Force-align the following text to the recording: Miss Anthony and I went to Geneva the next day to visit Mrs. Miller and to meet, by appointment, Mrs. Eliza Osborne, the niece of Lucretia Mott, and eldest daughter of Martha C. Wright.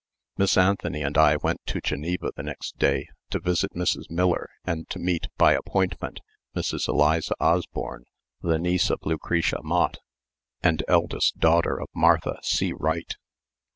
Miss 0.35 0.57
Anthony 0.57 1.03
and 1.03 1.15
I 1.15 1.35
went 1.35 1.63
to 1.67 1.79
Geneva 1.79 2.31
the 2.35 2.41
next 2.41 2.79
day 2.79 3.07
to 3.29 3.39
visit 3.39 3.73
Mrs. 3.75 4.09
Miller 4.09 4.49
and 4.65 4.89
to 4.89 4.97
meet, 4.97 5.27
by 5.37 5.53
appointment, 5.53 6.21
Mrs. 6.55 6.87
Eliza 6.87 7.35
Osborne, 7.39 8.05
the 8.41 8.57
niece 8.57 8.89
of 8.89 9.05
Lucretia 9.05 9.61
Mott, 9.61 9.99
and 10.63 10.83
eldest 10.87 11.37
daughter 11.37 11.79
of 11.79 11.87
Martha 11.93 12.39
C. 12.41 12.73
Wright. 12.73 13.15